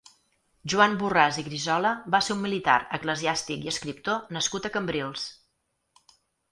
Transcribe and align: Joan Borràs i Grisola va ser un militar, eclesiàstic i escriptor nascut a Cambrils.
Joan 0.71 0.95
Borràs 1.01 1.37
i 1.41 1.45
Grisola 1.49 1.91
va 2.15 2.21
ser 2.29 2.33
un 2.37 2.41
militar, 2.47 2.79
eclesiàstic 2.99 3.69
i 3.69 3.73
escriptor 3.77 4.37
nascut 4.39 4.67
a 4.71 4.77
Cambrils. 4.79 5.33